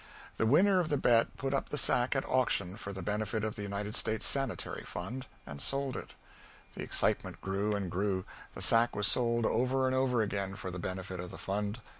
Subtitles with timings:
[0.37, 3.55] The winner of the bet put up the sack at auction for the benefit of
[3.55, 6.15] the United States Sanitary Fund, and sold it.
[6.73, 8.25] The excitement grew and grew.
[8.55, 11.81] The sack was sold over and over again for the benefit of the Fund.